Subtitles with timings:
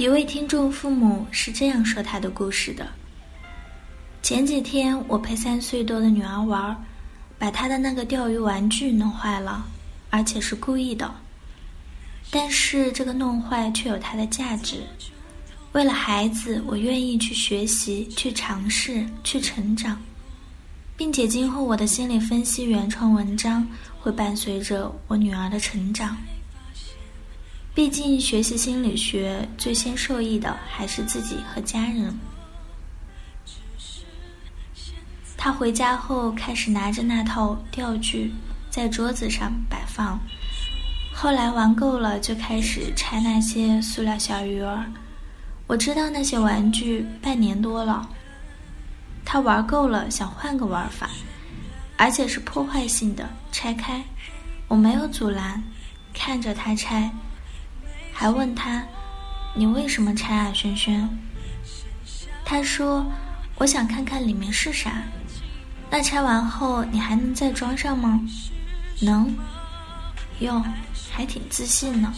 [0.00, 2.88] 一位听众父母是这样说他的故事的：
[4.22, 6.74] 前几天我陪三岁多的女儿玩，
[7.38, 9.62] 把她的那个钓鱼玩具弄坏了，
[10.08, 11.14] 而且是故意的。
[12.30, 14.82] 但是这个弄坏却有它的价值。
[15.72, 20.00] 为了孩子，我愿意去学习、去尝试、去成长，
[20.96, 26.16] 并且今后我的心理分析原创文章会伴随着我女儿的成长。
[27.72, 32.18] 毕竟，学习心理学最先受益的还是自己和家人。
[35.36, 38.34] 他回家后开始拿着那套钓具
[38.68, 40.18] 在桌子上摆放，
[41.14, 44.84] 后来玩够了就开始拆那些塑料小鱼儿。
[45.66, 48.06] 我知道那些玩具半年多了，
[49.24, 51.08] 他玩够了想换个玩法，
[51.96, 54.04] 而且是破坏性的拆开。
[54.66, 55.62] 我没有阻拦，
[56.12, 57.10] 看着他拆。
[58.20, 58.82] 还问他
[59.56, 61.08] ：“你为什么拆啊，轩轩？”
[62.44, 63.10] 他说
[63.56, 64.92] ：“我想看看里面是啥。”
[65.88, 68.20] 那拆完后你还能再装上吗？
[69.00, 69.34] 能。
[70.40, 70.62] 哟，
[71.10, 72.12] 还挺自信呢。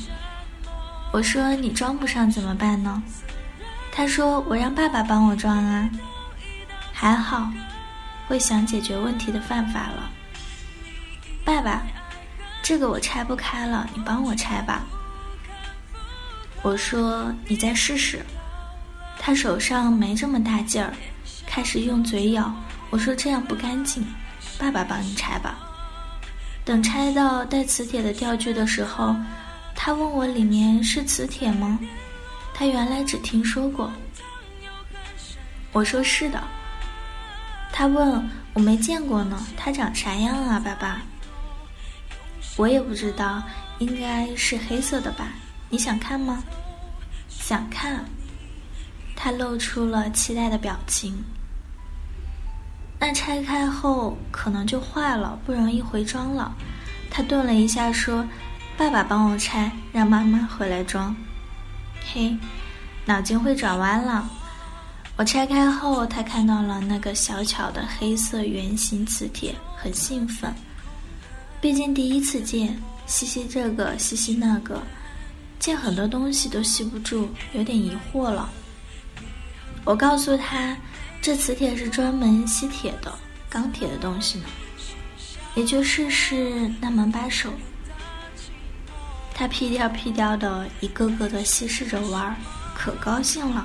[1.13, 3.01] 我说：“你装不上怎么办呢？”
[3.95, 5.89] 他说：“我让爸爸帮我装啊。”
[6.93, 7.49] 还好，
[8.27, 10.11] 会想解决问题的办法了。
[11.45, 11.85] 爸爸，
[12.61, 14.83] 这个我拆不开了，你帮我拆吧。
[16.63, 18.25] 我说：“你再试试。”
[19.19, 20.95] 他手上没这么大劲儿，
[21.47, 22.53] 开始用嘴咬。
[22.91, 24.07] 我说：“这样不干净，
[24.59, 25.59] 爸爸帮你拆吧。”
[26.65, 29.17] 等拆到带磁铁的钓具的时候，
[29.75, 31.79] 他问我里面是磁铁吗？
[32.55, 33.91] 他原来只听说过。
[35.73, 36.41] 我说：“是的。”
[37.73, 41.03] 他问我没见过呢，它长啥样啊，爸爸？
[42.57, 43.43] 我也不知道，
[43.79, 45.29] 应该是黑色的吧。
[45.73, 46.45] 你想看吗？
[47.31, 48.05] 想看。
[49.17, 51.25] 他露出了期待的表情。
[52.99, 56.55] 那拆开后可能就坏了，不容易回装了。
[57.11, 58.23] 他顿了一下，说
[58.77, 61.17] ：“爸爸帮我拆，让妈妈回来装。”
[62.13, 62.37] 嘿，
[63.07, 64.29] 脑筋会转弯了。
[65.17, 70.53] 我拆开后，他看到了那个小巧的黑色圆形磁铁，很兴奋。
[71.63, 74.83] 毕竟第一次见，吸吸这个，吸吸那个。
[75.63, 78.51] 见很多东西都吸不住，有点疑惑了。
[79.85, 80.77] 我告诉他，
[81.21, 83.17] 这磁铁是专门吸铁的，
[83.49, 84.45] 钢铁的东西呢。
[85.55, 87.49] 也就试试那门把手。
[89.33, 92.37] 他屁颠屁颠的，一个个的稀释着玩儿，
[92.75, 93.65] 可高兴了。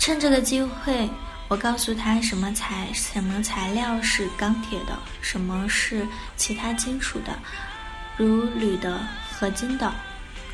[0.00, 1.08] 趁这个机会，
[1.46, 6.04] 我告诉他什么材什么材料是钢铁的，什么是
[6.36, 7.38] 其他金属的，
[8.16, 9.94] 如铝的、合金的。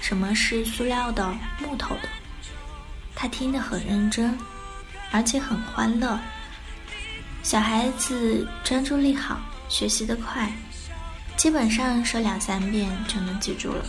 [0.01, 2.09] 什么是塑料的、木头的？
[3.15, 4.37] 他听得很认真，
[5.11, 6.19] 而且很欢乐。
[7.43, 10.51] 小孩子专注力好，学习的快，
[11.37, 13.85] 基本上说两三遍就能记住了。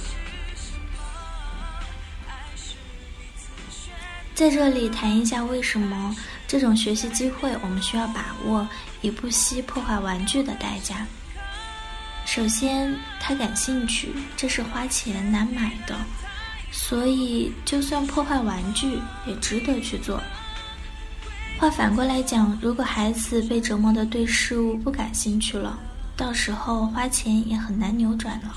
[4.33, 6.16] 在这里谈一下，为什么
[6.47, 8.67] 这种学习机会我们需要把握，
[9.01, 11.05] 以不惜破坏玩具的代价。
[12.34, 15.94] 首先，他感兴趣，这是花钱难买的，
[16.72, 18.97] 所以就算破坏玩具
[19.28, 20.18] 也值得去做。
[21.59, 25.78] 话反过来讲，如果孩子被折磨的对事物不感兴趣了，
[26.16, 28.55] 到时候花钱也很难扭转了。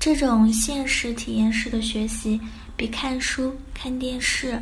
[0.00, 2.40] 这种现实体验式的学习，
[2.74, 4.58] 比看书、看电视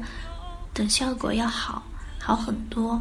[0.73, 1.81] 等效果要好，
[2.19, 3.00] 好很多。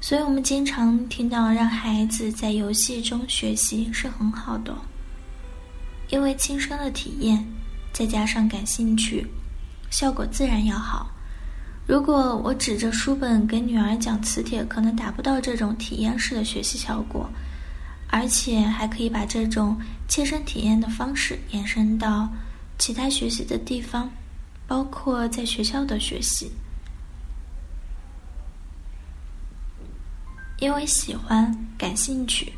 [0.00, 4.74] 所以我们经常听到让孩子在游戏中学习是很好的，
[6.08, 7.44] 因为亲身的体验，
[7.92, 9.26] 再加上感兴趣，
[9.90, 11.10] 效果自然要好。
[11.86, 17.28] 如果我指着书本给女儿讲磁铁，可能达不到这种体验式的学习效果，
[18.08, 22.28] 而且还可以把这种切身体验的方式延伸到
[22.78, 24.08] 其他学习的地方，
[24.66, 26.50] 包括在学校的学习。
[30.60, 32.52] 因为喜欢、感兴趣，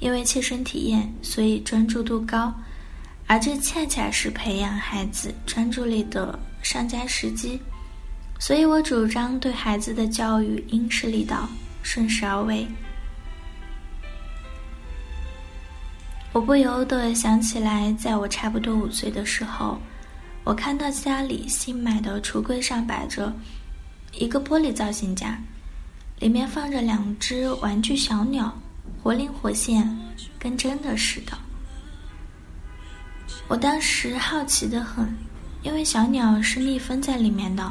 [0.00, 2.52] 因为切身体验，所以专注度高，
[3.26, 7.60] 而这恰恰是培养孩子专注力的上佳时机，
[8.38, 11.48] 所以我主张对孩子的教育因势利导，
[11.82, 12.66] 顺势而为。
[16.32, 19.80] 我不由得想起来，在我差不多五岁的时候，
[20.44, 23.32] 我看到家里新买的橱柜上摆着
[24.12, 25.40] 一个玻璃造型架，
[26.18, 28.52] 里面放着两只玩具小鸟，
[29.02, 29.96] 活灵活现，
[30.38, 31.36] 跟真的似的。
[33.48, 35.14] 我当时好奇的很，
[35.62, 37.70] 因为小鸟是密封在里面的，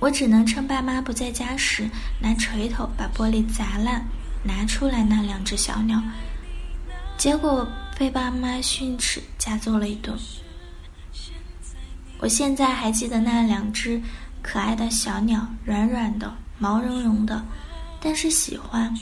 [0.00, 1.88] 我只能趁爸妈不在家时，
[2.20, 4.02] 拿锤头把玻璃砸烂，
[4.42, 6.02] 拿出来那两只小鸟。
[7.18, 7.68] 结果
[7.98, 10.16] 被爸妈训斥，加揍了一顿。
[12.18, 14.00] 我现在还记得那两只
[14.42, 17.44] 可爱的小鸟，软软的，毛茸茸的，
[18.00, 18.94] 但是喜欢。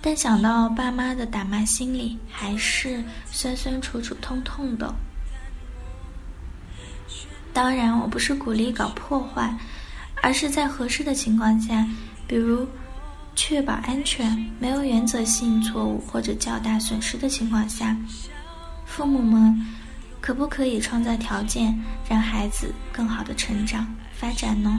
[0.00, 4.94] 但想到爸妈的打骂，心里还是酸酸楚楚、痛痛的。
[7.52, 9.54] 当然，我不是鼓励搞破坏，
[10.22, 11.86] 而是在合适的情况下，
[12.26, 12.66] 比如。
[13.36, 17.96] 确保安全、没有原则性错误或者较大损失的情况下，
[18.84, 19.66] 父母们
[20.20, 24.78] 可不可以创造条件，让孩子更好的成长发展呢？